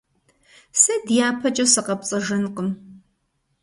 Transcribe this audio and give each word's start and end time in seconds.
Сэ 0.81 0.93
дяпэкӀэ 1.07 1.65
сыкъэпцӀэжынкъым. 1.73 2.69